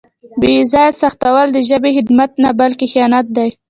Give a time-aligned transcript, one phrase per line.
[0.41, 3.49] بې ځایه سختول د ژبې خدمت نه بلکې خیانت دی.